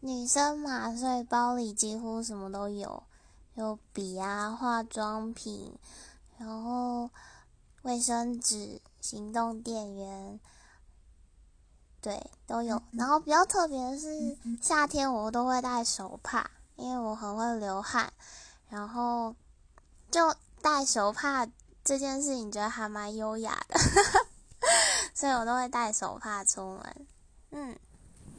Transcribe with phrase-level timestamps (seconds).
[0.00, 3.02] 女生嘛，所以包里几乎什么都有，
[3.54, 5.74] 有笔啊、化妆品，
[6.38, 7.10] 然后
[7.82, 10.38] 卫生纸、行动电源，
[12.00, 12.80] 对，都有。
[12.92, 18.12] 然后比较特别的是，夏天我都会戴手帕，因为我很会流汗，
[18.68, 19.34] 然后
[20.10, 21.48] 就戴手帕
[21.82, 23.78] 这件事情觉得还蛮优雅的，
[25.14, 27.06] 所以我都会戴手帕出门。
[27.50, 27.78] 嗯。